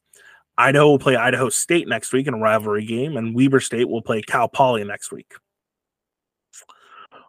Idaho 0.60 0.88
will 0.88 1.00
play 1.00 1.16
Idaho 1.16 1.48
State 1.48 1.88
next 1.88 2.12
week 2.12 2.28
in 2.28 2.34
a 2.34 2.38
rivalry 2.38 2.86
game, 2.86 3.16
and 3.16 3.34
Weber 3.34 3.62
State 3.62 3.88
will 3.88 4.02
play 4.02 4.22
Cal 4.22 4.50
Poly 4.50 4.84
next 4.84 5.10
week. 5.10 5.32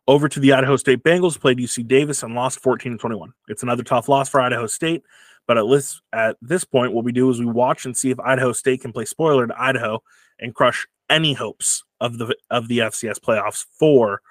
Over 0.09 0.29
to 0.29 0.41
the 0.41 0.53
Idaho 0.53 0.77
State 0.77 1.05
Bengals, 1.05 1.39
played 1.39 1.59
UC 1.59 1.87
Davis 1.87 2.25
and 2.25 2.35
lost 2.35 2.59
14 2.59 2.99
21. 2.99 3.33
It's 3.47 3.63
another 3.63 3.85
tough 3.85 4.09
loss 4.09 4.29
for 4.29 4.41
Idaho 4.41 4.67
State, 4.67 5.05
but 5.47 5.57
at 5.57 5.67
least 5.67 6.03
at 6.13 6.37
this 6.43 6.65
point, 6.65 6.93
what 6.93 7.05
we 7.05 7.13
do 7.13 7.31
is 7.31 7.39
we 7.39 7.47
watch 7.47 7.87
and 7.87 7.97
see 7.97 8.11
if 8.11 8.19
Idaho 8.19 8.53
State 8.53 8.83
can 8.83 8.93
play 8.93 9.05
spoiler 9.05 9.47
to 9.47 9.63
Idaho 9.63 10.03
and 10.41 10.53
crush 10.53 10.89
any 11.09 11.33
hopes 11.33 11.85
of 12.01 12.19
the 12.19 12.35
of 12.51 12.67
the 12.67 12.79
FCS 12.79 13.21
playoffs 13.21 13.65
for 13.79 14.23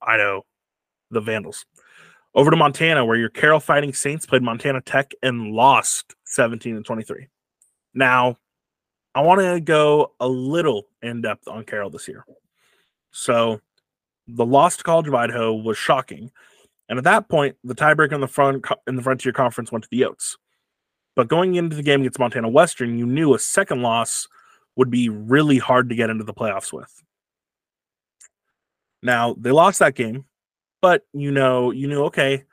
Idaho, 0.00 0.46
the 1.10 1.20
Vandals. 1.20 1.66
Over 2.36 2.52
to 2.52 2.56
Montana, 2.56 3.04
where 3.04 3.16
your 3.16 3.30
Carroll 3.30 3.58
Fighting 3.58 3.92
Saints 3.92 4.26
played 4.26 4.42
Montana 4.42 4.80
Tech 4.80 5.10
and 5.24 5.50
lost 5.50 6.14
17 6.26 6.76
and 6.76 6.84
23. 6.84 7.26
Now, 7.94 8.36
I 9.14 9.20
want 9.22 9.40
to 9.40 9.60
go 9.60 10.12
a 10.18 10.28
little 10.28 10.86
in 11.02 11.22
depth 11.22 11.46
on 11.46 11.64
Carroll 11.64 11.90
this 11.90 12.08
year. 12.08 12.24
So, 13.12 13.60
the 14.26 14.44
loss 14.44 14.76
to 14.78 14.84
College 14.84 15.06
of 15.06 15.14
Idaho 15.14 15.54
was 15.54 15.78
shocking, 15.78 16.30
and 16.88 16.98
at 16.98 17.04
that 17.04 17.28
point, 17.28 17.56
the 17.62 17.74
tiebreaker 17.74 18.12
in 18.12 18.20
the 18.20 18.28
front 18.28 18.64
in 18.86 18.96
the 18.96 19.02
Frontier 19.02 19.32
Conference 19.32 19.70
went 19.70 19.84
to 19.84 19.90
the 19.90 20.00
Yotes. 20.00 20.36
But 21.14 21.28
going 21.28 21.54
into 21.54 21.76
the 21.76 21.82
game 21.82 22.00
against 22.00 22.18
Montana 22.18 22.48
Western, 22.48 22.98
you 22.98 23.06
knew 23.06 23.34
a 23.34 23.38
second 23.38 23.82
loss 23.82 24.26
would 24.76 24.90
be 24.90 25.08
really 25.08 25.58
hard 25.58 25.88
to 25.88 25.94
get 25.94 26.10
into 26.10 26.24
the 26.24 26.34
playoffs 26.34 26.72
with. 26.72 27.02
Now 29.02 29.36
they 29.38 29.52
lost 29.52 29.78
that 29.78 29.94
game, 29.94 30.24
but 30.82 31.06
you 31.12 31.30
know, 31.30 31.70
you 31.70 31.86
knew 31.86 32.04
okay, 32.04 32.44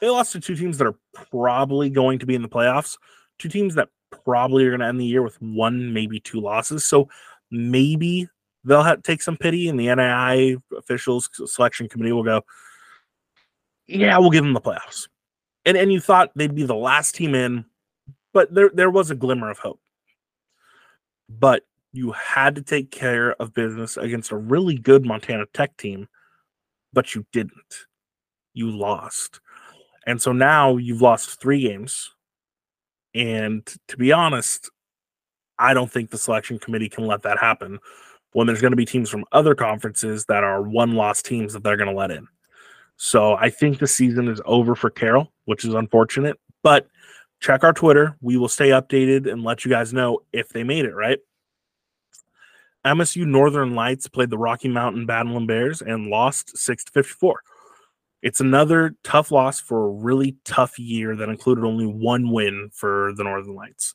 they 0.00 0.08
lost 0.08 0.32
to 0.32 0.40
two 0.40 0.56
teams 0.56 0.78
that 0.78 0.86
are 0.86 0.98
probably 1.30 1.90
going 1.90 2.18
to 2.18 2.26
be 2.26 2.34
in 2.34 2.42
the 2.42 2.48
playoffs, 2.48 2.96
two 3.38 3.48
teams 3.48 3.74
that 3.76 3.90
probably 4.10 4.64
are 4.64 4.70
going 4.70 4.80
to 4.80 4.86
end 4.86 5.00
the 5.00 5.06
year 5.06 5.22
with 5.22 5.40
one, 5.40 5.92
maybe 5.92 6.20
two 6.20 6.40
losses. 6.40 6.84
So 6.84 7.08
maybe 7.50 8.28
they'll 8.64 8.82
have, 8.82 9.02
take 9.02 9.22
some 9.22 9.36
pity, 9.36 9.68
and 9.68 9.78
the 9.78 9.86
NAIA 9.86 10.60
officials 10.76 11.28
selection 11.46 11.88
committee 11.88 12.12
will 12.12 12.24
go, 12.24 12.42
"Yeah, 13.86 14.18
we'll 14.18 14.30
give 14.30 14.44
them 14.44 14.54
the 14.54 14.60
playoffs." 14.60 15.08
And 15.64 15.76
and 15.76 15.92
you 15.92 16.00
thought 16.00 16.30
they'd 16.34 16.54
be 16.54 16.64
the 16.64 16.74
last 16.74 17.14
team 17.14 17.34
in, 17.34 17.64
but 18.32 18.52
there 18.54 18.70
there 18.72 18.90
was 18.90 19.10
a 19.10 19.14
glimmer 19.14 19.50
of 19.50 19.58
hope. 19.58 19.80
But 21.28 21.64
you 21.92 22.12
had 22.12 22.54
to 22.54 22.62
take 22.62 22.90
care 22.90 23.32
of 23.34 23.54
business 23.54 23.96
against 23.96 24.30
a 24.30 24.36
really 24.36 24.76
good 24.78 25.04
Montana 25.04 25.46
Tech 25.52 25.76
team 25.76 26.08
but 26.92 27.14
you 27.14 27.24
didn't. 27.32 27.86
You 28.54 28.70
lost. 28.70 29.40
And 30.06 30.20
so 30.20 30.32
now 30.32 30.76
you've 30.76 31.02
lost 31.02 31.40
three 31.40 31.62
games. 31.62 32.10
And 33.14 33.66
to 33.88 33.96
be 33.96 34.12
honest, 34.12 34.70
I 35.58 35.74
don't 35.74 35.90
think 35.90 36.10
the 36.10 36.18
selection 36.18 36.58
committee 36.58 36.88
can 36.88 37.06
let 37.06 37.22
that 37.22 37.38
happen 37.38 37.78
when 38.32 38.46
there's 38.46 38.60
going 38.60 38.72
to 38.72 38.76
be 38.76 38.84
teams 38.84 39.10
from 39.10 39.24
other 39.32 39.54
conferences 39.54 40.24
that 40.26 40.44
are 40.44 40.62
one 40.62 40.92
loss 40.92 41.20
teams 41.22 41.52
that 41.52 41.62
they're 41.62 41.76
going 41.76 41.90
to 41.90 41.96
let 41.96 42.10
in. 42.10 42.26
So 42.96 43.34
I 43.34 43.50
think 43.50 43.78
the 43.78 43.86
season 43.86 44.28
is 44.28 44.40
over 44.44 44.74
for 44.74 44.90
Carroll, 44.90 45.32
which 45.46 45.64
is 45.64 45.74
unfortunate. 45.74 46.38
But 46.62 46.86
check 47.40 47.64
our 47.64 47.72
Twitter. 47.72 48.16
We 48.20 48.36
will 48.36 48.48
stay 48.48 48.68
updated 48.68 49.30
and 49.30 49.42
let 49.42 49.64
you 49.64 49.70
guys 49.70 49.92
know 49.92 50.20
if 50.32 50.50
they 50.50 50.62
made 50.62 50.84
it, 50.84 50.94
right? 50.94 51.18
MSU 52.84 53.26
Northern 53.26 53.74
Lights 53.74 54.08
played 54.08 54.30
the 54.30 54.38
Rocky 54.38 54.68
Mountain 54.68 55.06
Battling 55.06 55.46
Bears 55.46 55.82
and 55.82 56.06
lost 56.06 56.56
6 56.56 56.84
to 56.84 56.92
54. 56.92 57.42
It's 58.22 58.40
another 58.40 58.94
tough 59.02 59.30
loss 59.30 59.60
for 59.60 59.86
a 59.86 59.90
really 59.90 60.36
tough 60.44 60.78
year 60.78 61.16
that 61.16 61.28
included 61.28 61.64
only 61.64 61.86
one 61.86 62.30
win 62.30 62.70
for 62.72 63.12
the 63.16 63.24
Northern 63.24 63.54
Lights. 63.54 63.94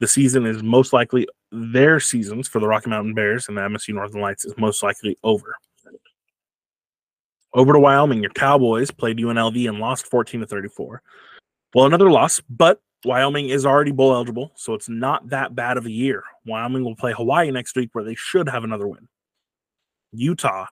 The 0.00 0.08
season 0.08 0.46
is 0.46 0.62
most 0.62 0.92
likely 0.92 1.28
their 1.50 2.00
seasons 2.00 2.48
for 2.48 2.60
the 2.60 2.68
Rocky 2.68 2.88
Mountain 2.88 3.14
Bears 3.14 3.48
and 3.48 3.56
the 3.56 3.62
MSU 3.62 3.94
Northern 3.94 4.20
Lights 4.20 4.44
is 4.44 4.54
most 4.56 4.82
likely 4.82 5.18
over. 5.22 5.56
Over 7.54 7.72
to 7.72 7.80
Wyoming, 7.80 8.20
your 8.22 8.30
Cowboys 8.30 8.90
played 8.90 9.18
UNLV 9.18 9.68
and 9.68 9.78
lost 9.78 10.06
14 10.06 10.40
to 10.40 10.46
34. 10.46 11.02
Well, 11.74 11.86
another 11.86 12.10
loss, 12.10 12.40
but 12.48 12.80
Wyoming 13.04 13.48
is 13.48 13.64
already 13.64 13.90
bowl 13.90 14.12
eligible, 14.12 14.52
so 14.54 14.74
it's 14.74 14.88
not 14.88 15.28
that 15.30 15.54
bad 15.54 15.76
of 15.76 15.86
a 15.86 15.90
year. 15.90 16.24
Wyoming 16.46 16.84
will 16.84 16.96
play 16.96 17.12
Hawaii 17.12 17.50
next 17.50 17.76
week, 17.76 17.90
where 17.92 18.04
they 18.04 18.14
should 18.14 18.48
have 18.48 18.64
another 18.64 18.86
win. 18.86 19.08
Utah, 20.12 20.66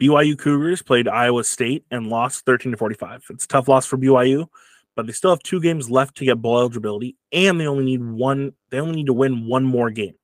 BYU 0.00 0.36
Cougars 0.36 0.82
played 0.82 1.06
Iowa 1.06 1.44
State 1.44 1.84
and 1.90 2.08
lost 2.08 2.44
13 2.44 2.72
to 2.72 2.78
45. 2.78 3.24
It's 3.30 3.44
a 3.44 3.48
tough 3.48 3.68
loss 3.68 3.86
for 3.86 3.96
BYU, 3.96 4.48
but 4.96 5.06
they 5.06 5.12
still 5.12 5.30
have 5.30 5.42
two 5.42 5.60
games 5.60 5.90
left 5.90 6.16
to 6.16 6.24
get 6.24 6.42
bowl 6.42 6.58
eligibility, 6.58 7.16
and 7.32 7.60
they 7.60 7.66
only 7.66 7.84
need 7.84 8.02
one. 8.02 8.52
They 8.70 8.80
only 8.80 8.96
need 8.96 9.06
to 9.06 9.12
win 9.12 9.46
one 9.46 9.64
more 9.64 9.90
game. 9.90 10.14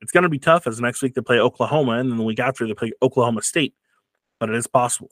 It's 0.00 0.12
going 0.12 0.24
to 0.24 0.28
be 0.28 0.38
tough 0.38 0.66
as 0.66 0.80
next 0.80 1.02
week 1.02 1.14
they 1.14 1.22
play 1.22 1.38
Oklahoma, 1.38 1.92
and 1.92 2.10
then 2.10 2.18
the 2.18 2.24
week 2.24 2.38
after 2.38 2.66
they 2.66 2.74
play 2.74 2.92
Oklahoma 3.00 3.42
State, 3.42 3.74
but 4.38 4.50
it 4.50 4.56
is 4.56 4.66
possible. 4.66 5.10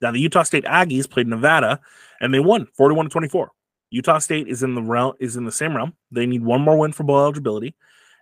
Now 0.00 0.12
the 0.12 0.20
Utah 0.20 0.44
State 0.44 0.64
Aggies 0.64 1.08
played 1.08 1.26
Nevada, 1.26 1.80
and 2.20 2.32
they 2.32 2.40
won 2.40 2.66
41 2.74 3.06
to 3.06 3.10
24. 3.10 3.50
Utah 3.90 4.18
State 4.18 4.48
is 4.48 4.62
in 4.62 4.74
the 4.74 4.82
realm 4.82 5.14
is 5.20 5.36
in 5.36 5.44
the 5.44 5.52
same 5.52 5.76
realm. 5.76 5.94
They 6.10 6.24
need 6.24 6.42
one 6.42 6.62
more 6.62 6.78
win 6.78 6.92
for 6.92 7.04
bowl 7.04 7.18
eligibility, 7.20 7.74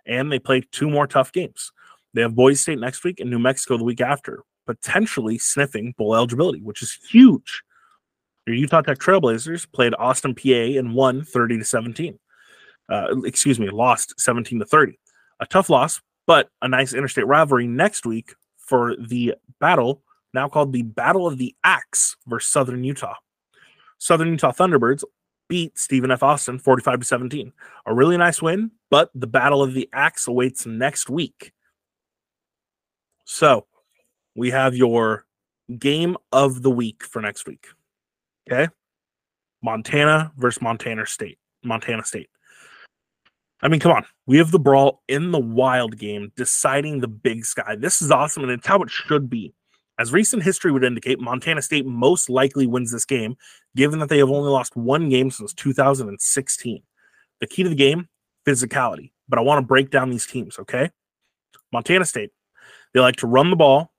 and 0.05 0.31
they 0.31 0.39
play 0.39 0.63
two 0.71 0.89
more 0.89 1.07
tough 1.07 1.31
games. 1.31 1.71
They 2.13 2.21
have 2.21 2.35
Boise 2.35 2.55
State 2.57 2.79
next 2.79 3.03
week 3.03 3.19
and 3.19 3.29
New 3.29 3.39
Mexico 3.39 3.77
the 3.77 3.83
week 3.83 4.01
after, 4.01 4.43
potentially 4.69 5.39
sniffing 5.39 5.95
bowl 5.97 6.15
eligibility, 6.15 6.61
which 6.61 6.83
is 6.83 6.95
huge. 7.09 7.63
Your 8.45 8.55
Utah 8.55 8.81
Tech 8.81 8.99
Trailblazers 8.99 9.65
played 9.71 9.95
Austin 9.97 10.35
Peay, 10.35 10.77
and 10.77 10.93
won 10.93 11.23
30 11.23 11.57
to 11.57 11.65
17. 11.65 12.19
Uh, 12.87 13.21
excuse 13.25 13.59
me, 13.59 13.71
lost 13.71 14.13
17 14.19 14.59
to 14.59 14.65
30. 14.65 14.99
A 15.39 15.47
tough 15.47 15.71
loss, 15.71 16.01
but 16.27 16.49
a 16.61 16.67
nice 16.67 16.93
interstate 16.93 17.25
rivalry 17.25 17.65
next 17.65 18.05
week 18.05 18.35
for 18.57 18.95
the 18.95 19.33
battle, 19.59 20.03
now 20.35 20.47
called 20.47 20.71
the 20.71 20.83
Battle 20.83 21.25
of 21.25 21.39
the 21.39 21.55
Axe 21.63 22.15
versus 22.27 22.51
Southern 22.51 22.83
Utah. 22.83 23.15
Southern 23.97 24.29
Utah 24.29 24.51
Thunderbirds 24.51 25.03
beat 25.47 25.79
Stephen 25.79 26.11
F. 26.11 26.21
Austin 26.21 26.59
45 26.59 26.99
to 26.99 27.05
17. 27.05 27.53
A 27.87 27.93
really 27.93 28.17
nice 28.17 28.39
win, 28.39 28.69
but 28.91 29.09
the 29.15 29.25
Battle 29.25 29.63
of 29.63 29.73
the 29.73 29.89
Axe 29.93 30.27
awaits 30.27 30.67
next 30.67 31.09
week. 31.09 31.53
So 33.25 33.65
we 34.35 34.49
have 34.51 34.75
your 34.75 35.25
game 35.77 36.17
of 36.31 36.61
the 36.61 36.71
week 36.71 37.03
for 37.03 37.21
next 37.21 37.47
week. 37.47 37.67
Okay. 38.49 38.67
Montana 39.61 40.31
versus 40.37 40.61
Montana 40.61 41.05
State. 41.05 41.37
Montana 41.63 42.03
State. 42.03 42.29
I 43.61 43.67
mean, 43.67 43.79
come 43.79 43.91
on. 43.91 44.05
We 44.25 44.37
have 44.37 44.51
the 44.51 44.59
brawl 44.59 45.03
in 45.07 45.31
the 45.31 45.39
wild 45.39 45.97
game 45.97 46.31
deciding 46.37 46.99
the 46.99 47.09
big 47.09 47.45
sky. 47.45 47.75
This 47.75 48.01
is 48.01 48.09
awesome, 48.09 48.43
and 48.43 48.51
it's 48.51 48.67
how 48.67 48.81
it 48.81 48.89
should 48.89 49.29
be. 49.29 49.53
As 49.99 50.13
recent 50.13 50.43
history 50.43 50.71
would 50.71 50.85
indicate, 50.85 51.19
Montana 51.19 51.61
State 51.61 51.85
most 51.85 52.29
likely 52.29 52.67
wins 52.67 52.91
this 52.91 53.03
game, 53.03 53.35
given 53.75 53.99
that 53.99 54.07
they 54.07 54.19
have 54.19 54.29
only 54.29 54.49
lost 54.49 54.77
one 54.77 55.09
game 55.09 55.29
since 55.29 55.53
2016. 55.53 56.81
The 57.41 57.47
key 57.47 57.63
to 57.63 57.69
the 57.69 57.75
game, 57.75 58.07
physicality. 58.47 59.11
But 59.27 59.39
I 59.39 59.41
want 59.41 59.61
to 59.61 59.67
break 59.67 59.89
down 59.89 60.09
these 60.09 60.25
teams, 60.25 60.57
okay? 60.57 60.89
Montana 61.73 62.05
State, 62.05 62.31
they 62.93 63.01
like 63.01 63.17
to 63.17 63.27
run 63.27 63.49
the 63.49 63.57
ball, 63.57 63.91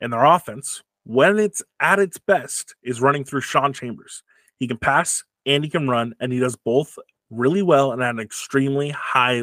and 0.00 0.12
their 0.12 0.24
offense, 0.24 0.82
when 1.04 1.38
it's 1.38 1.62
at 1.80 1.98
its 1.98 2.18
best, 2.18 2.74
is 2.82 3.00
running 3.00 3.24
through 3.24 3.40
Sean 3.40 3.72
Chambers. 3.72 4.22
He 4.58 4.66
can 4.66 4.78
pass 4.78 5.24
and 5.44 5.62
he 5.62 5.70
can 5.70 5.88
run, 5.88 6.14
and 6.20 6.32
he 6.32 6.38
does 6.38 6.56
both 6.56 6.98
really 7.30 7.62
well 7.62 7.92
and 7.92 8.02
at 8.02 8.10
an 8.10 8.20
extremely 8.20 8.90
high 8.90 9.42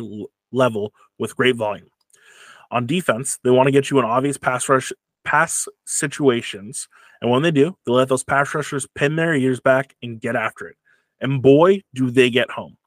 level 0.52 0.94
with 1.18 1.36
great 1.36 1.56
volume. 1.56 1.88
On 2.72 2.86
defense, 2.86 3.40
they 3.44 3.50
want 3.50 3.68
to 3.68 3.72
get 3.72 3.90
you 3.90 4.00
in 4.00 4.06
obvious 4.06 4.38
pass 4.38 4.68
rush 4.68 4.92
pass 5.24 5.68
situations. 5.86 6.88
And 7.22 7.32
when 7.32 7.42
they 7.42 7.52
do, 7.52 7.78
they 7.86 7.92
let 7.92 8.10
those 8.10 8.24
pass 8.24 8.54
rushers 8.54 8.88
pin 8.96 9.16
their 9.16 9.34
ears 9.34 9.60
back 9.60 9.96
and 10.02 10.20
get 10.20 10.36
after 10.36 10.68
it. 10.68 10.76
And 11.22 11.42
boy, 11.42 11.84
do 11.94 12.12
they 12.12 12.30
get 12.30 12.52
home. 12.52 12.78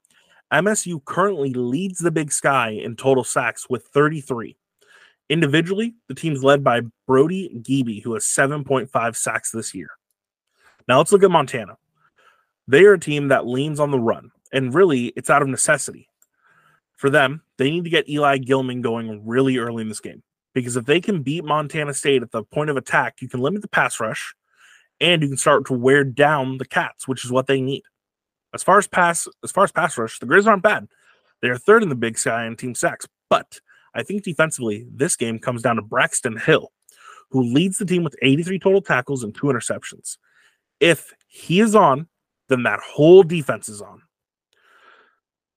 MSU 0.53 1.05
currently 1.05 1.53
leads 1.55 1.99
the 1.99 2.11
Big 2.11 2.31
Sky 2.31 2.71
in 2.71 2.97
total 2.97 3.25
sacks 3.25 3.69
with 3.69 3.87
33. 3.87 4.57
Individually, 5.29 5.95
the 6.09 6.15
team's 6.15 6.45
led 6.45 6.63
by 6.63 6.83
Brody 7.07 7.61
Grebe, 7.63 8.03
who 8.03 8.15
has 8.15 8.25
7.5 8.25 9.17
sacks 9.17 9.51
this 9.51 9.75
year. 9.75 9.91
Now 10.87 10.99
let's 10.99 11.13
look 11.13 11.25
at 11.25 11.31
Montana. 11.31 11.77
They 12.69 12.85
are 12.85 12.95
a 12.95 13.01
team 13.01 13.29
that 13.29 13.47
leans 13.47 13.81
on 13.81 13.91
the 13.91 13.99
run, 13.99 14.31
and 14.53 14.75
really, 14.75 15.07
it's 15.17 15.31
out 15.31 15.43
of 15.43 15.49
necessity. 15.49 16.09
For 16.97 17.11
them, 17.11 17.43
they 17.59 17.71
need 17.71 17.85
to 17.85 17.91
get 17.91 18.09
Eli 18.09 18.39
Gillman 18.39 18.83
going 18.83 19.27
really 19.27 19.59
early 19.59 19.83
in 19.83 19.89
this 19.89 20.01
game 20.01 20.23
because 20.55 20.77
if 20.77 20.87
they 20.87 21.01
can 21.01 21.23
beat 21.23 21.45
Montana 21.45 21.93
State 21.93 22.23
at 22.23 22.31
the 22.31 22.43
point 22.43 22.71
of 22.71 22.79
attack, 22.79 23.21
you 23.21 23.29
can 23.29 23.41
limit 23.41 23.61
the 23.61 23.69
pass 23.69 24.01
rush 24.01 24.35
and 25.01 25.21
you 25.21 25.29
can 25.29 25.37
start 25.37 25.67
to 25.67 25.75
wear 25.75 26.03
down 26.03 26.57
the 26.57 26.65
Cats, 26.65 27.07
which 27.07 27.27
is 27.27 27.31
what 27.31 27.47
they 27.47 27.61
need. 27.61 27.83
As 28.55 28.63
far 28.63 28.79
as 28.79 28.87
pass, 28.87 29.29
as 29.45 29.53
far 29.53 29.65
as 29.65 29.73
pass 29.73 29.99
rush, 29.99 30.19
the 30.19 30.25
Grizz 30.25 30.47
aren't 30.47 30.63
bad. 30.63 30.89
They 31.43 31.49
are 31.49 31.59
third 31.59 31.83
in 31.83 31.91
the 31.91 31.95
Big 31.95 32.17
Sky 32.17 32.47
in 32.47 32.57
team 32.57 32.75
sacks, 32.75 33.07
but 33.29 33.61
I 33.97 34.03
think 34.03 34.23
defensively, 34.23 34.87
this 34.93 35.17
game 35.17 35.39
comes 35.39 35.63
down 35.63 35.77
to 35.77 35.83
Braxton 35.83 36.37
Hill, 36.37 36.71
who 37.31 37.43
leads 37.43 37.79
the 37.79 37.87
team 37.87 38.05
with 38.05 38.15
83 38.21 38.59
total 38.59 38.83
tackles 38.83 39.25
and 39.25 39.35
two 39.35 39.47
interceptions. 39.47 40.19
If 40.81 41.15
he 41.27 41.61
is 41.61 41.75
on, 41.75 42.07
then 42.49 42.63
that 42.65 42.81
whole 42.81 43.23
defense 43.23 43.71
is 43.71 43.81
on. 43.81 44.03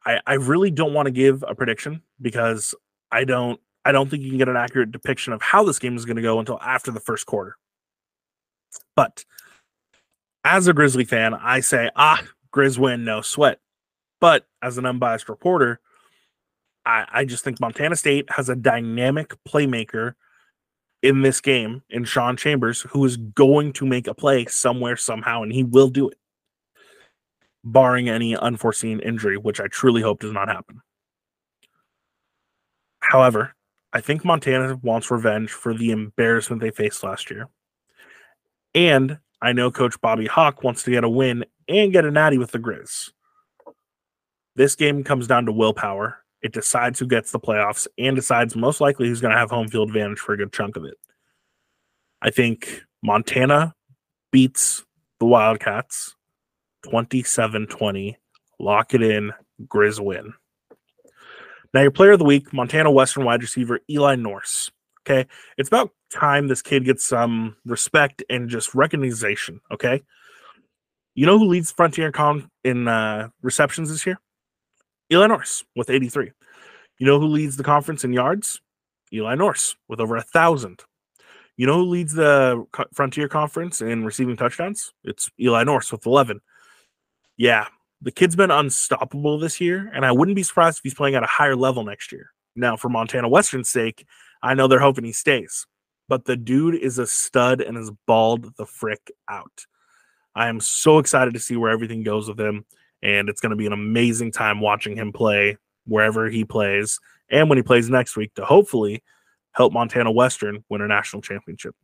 I, 0.05 0.22
I 0.25 0.34
really 0.36 0.72
don't 0.72 0.93
want 0.93 1.08
to 1.08 1.12
give 1.12 1.43
a 1.48 1.53
prediction 1.53 2.01
because 2.22 2.74
I 3.12 3.25
don't 3.25 3.60
I 3.86 3.91
don't 3.91 4.10
think 4.10 4.24
you 4.24 4.29
can 4.29 4.38
get 4.38 4.50
an 4.50 4.58
accurate 4.58 4.91
depiction 4.91 5.34
of 5.34 5.41
how 5.41 5.63
this 5.63 5.79
game 5.79 5.96
is 5.96 6.05
going 6.05 6.15
to 6.15 6.22
go 6.22 6.39
until 6.39 6.60
after 6.62 6.91
the 6.91 7.00
first 7.00 7.25
quarter. 7.25 7.58
But 8.96 9.25
as 10.43 10.67
a 10.67 10.74
Grizzly 10.74 11.05
fan, 11.05 11.34
I 11.34 11.60
say, 11.60 11.89
ah, 11.96 12.22
Grizz 12.53 12.77
win, 12.77 13.03
no 13.03 13.22
sweat. 13.22 13.60
But 14.22 14.46
as 14.62 14.77
an 14.77 14.86
unbiased 14.86 15.29
reporter, 15.29 15.79
I, 16.89 17.05
I 17.12 17.25
just 17.25 17.43
think 17.43 17.60
Montana 17.60 17.96
State 17.96 18.25
has 18.31 18.50
a 18.50 18.55
dynamic 18.55 19.36
playmaker 19.48 20.15
in 21.03 21.22
this 21.22 21.39
game 21.39 21.84
in 21.89 22.03
Sean 22.03 22.36
Chambers 22.36 22.81
who 22.81 23.05
is 23.05 23.15
going 23.15 23.74
to 23.74 23.86
make 23.86 24.08
a 24.08 24.15
play 24.15 24.46
somewhere, 24.48 24.98
somehow, 24.98 25.43
and 25.43 25.53
he 25.53 25.63
will 25.63 25.89
do 25.89 26.10
it, 26.10 26.17
barring 27.63 28.10
any 28.10 28.36
unforeseen 28.36 29.00
injury, 29.01 29.38
which 29.38 29.62
I 29.62 29.67
truly 29.67 30.01
hope 30.01 30.22
does 30.22 30.34
not 30.34 30.48
happen. 30.48 30.81
However, 33.01 33.55
I 33.93 34.01
think 34.01 34.25
Montana 34.25 34.79
wants 34.81 35.12
revenge 35.12 35.51
for 35.51 35.75
the 35.75 35.91
embarrassment 35.91 36.60
they 36.60 36.72
faced 36.72 37.03
last 37.03 37.29
year. 37.29 37.50
And 38.74 39.19
I 39.41 39.53
know 39.53 39.72
Coach 39.72 40.01
Bobby 40.01 40.25
Hauck 40.25 40.63
wants 40.63 40.84
to 40.84 40.91
get 40.91 41.03
a 41.03 41.10
win 41.10 41.46
and 41.67 41.93
get 41.93 42.05
a 42.05 42.12
natty 42.12 42.39
with 42.39 42.51
the 42.51 42.60
Grizz. 42.60 43.12
This 44.55 44.75
game 44.75 45.03
comes 45.03 45.27
down 45.27 45.46
to 45.46 45.51
willpower. 45.51 46.24
It 46.41 46.53
decides 46.53 47.00
who 47.00 47.08
gets 47.08 47.31
the 47.31 47.39
playoffs 47.39 47.88
and 47.98 48.15
decides 48.15 48.55
most 48.55 48.79
likely 48.79 49.08
who's 49.08 49.22
going 49.22 49.34
to 49.34 49.38
have 49.38 49.50
home 49.50 49.67
field 49.67 49.89
advantage 49.89 50.19
for 50.19 50.34
a 50.34 50.38
good 50.38 50.53
chunk 50.53 50.75
of 50.77 50.86
it. 50.86 50.96
I 52.22 52.29
think 52.29 52.81
Montana 53.03 53.75
beats 54.31 54.86
the 55.19 55.25
Wildcats 55.25 56.15
27 56.89 57.67
20. 57.67 58.17
Lock 58.60 58.93
it 58.93 59.01
in. 59.01 59.31
Grizz 59.67 60.00
win. 60.00 60.34
Now, 61.74 61.81
your 61.81 61.91
player 61.91 62.12
of 62.12 62.19
the 62.19 62.25
week, 62.25 62.51
Montana 62.53 62.91
Western 62.91 63.25
wide 63.25 63.41
receiver 63.41 63.79
Eli 63.89 64.15
Norse. 64.15 64.72
Okay. 65.01 65.27
It's 65.58 65.69
about 65.69 65.91
time 66.12 66.48
this 66.48 66.62
kid 66.62 66.86
gets 66.86 67.05
some 67.05 67.55
respect 67.65 68.24
and 68.29 68.50
just 68.50 68.74
recognition. 68.74 69.62
Okay. 69.72 70.01
You 71.15 71.25
know 71.25 71.38
who 71.38 71.48
leads 71.48 71.72
Frontier 71.72 72.12
Con 72.12 72.50
in 72.63 72.88
uh, 72.88 73.29
receptions 73.41 73.89
this 73.89 74.05
year? 74.05 74.19
Eli 75.12 75.28
Norse 75.28 75.63
with 75.75 75.89
83. 75.89 76.32
You 76.98 77.06
know 77.06 77.20
who 77.20 77.28
leads 77.28 77.58
the 77.58 77.63
conference 77.63 78.04
in 78.04 78.13
yards? 78.13 78.62
Eli 79.12 79.36
Norse 79.36 79.75
with 79.88 80.00
over 80.00 80.16
a 80.18 80.22
thousand. 80.22 80.84
You 81.58 81.66
know 81.66 81.75
who 81.75 81.89
leads 81.89 82.13
the 82.13 82.66
Frontier 82.94 83.28
Conference 83.28 83.82
in 83.82 84.06
receiving 84.06 84.38
touchdowns? 84.38 84.94
It's 85.04 85.30
Eli 85.39 85.63
Norse 85.63 85.92
with 85.92 86.06
11. 86.06 86.39
yeah, 87.38 87.68
the 88.01 88.12
kid's 88.12 88.36
been 88.36 88.51
unstoppable 88.51 89.39
this 89.39 89.60
year, 89.60 89.92
and 89.94 90.06
I 90.06 90.12
wouldn't 90.12 90.36
be 90.36 90.44
surprised 90.44 90.78
if 90.78 90.84
he's 90.84 90.94
playing 90.94 91.16
at 91.16 91.24
a 91.24 91.28
higher 91.28 91.56
level 91.56 91.84
next 91.84 92.12
year. 92.12 92.32
Now, 92.56 92.78
for 92.78 92.89
Montana 92.89 93.28
Western's 93.28 93.70
sake, 93.70 94.06
I 94.42 94.54
know 94.54 94.68
they're 94.68 94.80
hoping 94.80 95.04
he 95.04 95.12
stays, 95.12 95.66
but 96.08 96.25
the 96.25 96.38
dude 96.38 96.75
is 96.75 96.98
a 96.98 97.08
stud 97.08 97.62
and 97.62 97.78
is 97.78 97.92
balled 98.08 98.56
the 98.58 98.66
frick 98.66 99.12
out. 99.30 99.66
I 100.36 100.48
am 100.48 100.62
so 100.62 101.00
excited 101.00 101.34
to 101.34 101.39
see 101.39 101.58
where 101.58 101.72
everything 101.72 102.04
goes 102.04 102.30
with 102.30 102.39
him, 102.39 102.66
and 103.01 103.29
it's 103.29 103.41
going 103.41 103.51
to 103.51 103.56
be 103.56 103.65
an 103.65 103.74
amazing 103.74 104.32
time 104.32 104.60
watching 104.60 104.96
him 104.96 105.12
play 105.12 105.58
wherever 105.86 106.29
he 106.29 106.44
plays 106.44 107.00
and 107.29 107.50
when 107.50 107.58
he 107.58 107.63
plays 107.63 107.89
next 107.89 108.15
week 108.15 108.34
to 108.36 108.46
hopefully 108.46 109.03
help 109.53 109.74
Montana 109.74 110.12
Western 110.12 110.63
win 110.70 110.82
a 110.82 110.88
national 110.88 111.22
championship. 111.22 111.75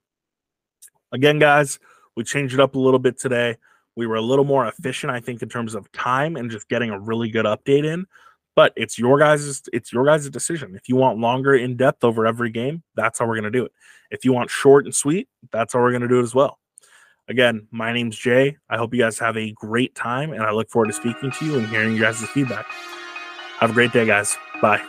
Again, 1.12 1.40
guys, 1.40 1.80
we 2.16 2.24
changed 2.24 2.54
it 2.54 2.60
up 2.60 2.76
a 2.76 2.80
little 2.80 3.00
bit 3.00 3.20
today. 3.20 3.58
We 3.96 4.08
were 4.08 4.16
a 4.16 4.22
little 4.22 4.46
more 4.46 4.68
efficient, 4.68 5.12
I 5.12 5.20
think, 5.20 5.42
in 5.42 5.50
terms 5.50 5.76
of 5.76 5.92
time 5.92 6.36
and 6.36 6.52
just 6.52 6.68
getting 6.68 6.90
a 6.90 7.00
really 7.00 7.30
good 7.30 7.46
update 7.46 7.86
in. 7.86 8.06
But 8.56 8.74
it's 8.76 8.98
your 8.98 9.20
guys' 9.20 9.64
it's 9.74 9.92
your 9.92 10.06
guys' 10.06 10.30
decision. 10.30 10.76
If 10.76 10.88
you 10.88 10.96
want 10.96 11.20
longer 11.20 11.56
in 11.56 11.76
depth 11.76 12.04
over 12.04 12.26
every 12.26 12.50
game, 12.50 12.84
that's 12.96 13.20
how 13.20 13.28
we're 13.28 13.36
gonna 13.36 13.52
do 13.52 13.66
it. 13.66 13.72
If 14.12 14.24
you 14.24 14.32
want 14.32 14.50
short 14.50 14.86
and 14.86 14.96
sweet, 14.96 15.28
that's 15.52 15.74
how 15.74 15.80
we're 15.80 15.92
gonna 15.92 16.08
do 16.08 16.20
it 16.20 16.24
as 16.24 16.34
well. 16.34 16.60
Again, 17.28 17.68
my 17.72 17.92
name's 17.92 18.18
Jay. 18.18 18.58
I 18.70 18.78
hope 18.78 18.94
you 18.94 19.02
guys 19.02 19.18
have 19.20 19.36
a 19.36 19.52
great 19.52 19.96
time, 19.96 20.32
and 20.32 20.44
I 20.44 20.52
look 20.52 20.70
forward 20.70 20.88
to 20.88 20.94
speaking 20.94 21.32
to 21.32 21.46
you 21.46 21.58
and 21.58 21.68
hearing 21.68 21.94
you 21.94 22.02
guys' 22.02 22.24
feedback. 22.28 22.68
Have 23.60 23.72
a 23.72 23.74
great 23.74 23.92
day, 23.92 24.06
guys. 24.06 24.38
Bye. 24.62 24.82